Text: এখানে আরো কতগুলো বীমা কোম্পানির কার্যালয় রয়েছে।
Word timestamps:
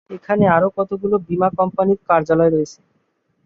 এখানে 0.09 0.43
আরো 0.55 0.67
কতগুলো 0.77 1.15
বীমা 1.27 1.49
কোম্পানির 1.57 1.99
কার্যালয় 2.07 2.51
রয়েছে। 2.51 2.79